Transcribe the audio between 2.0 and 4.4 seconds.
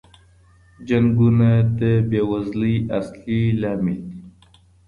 بې وزلۍ اصلی عامل دي.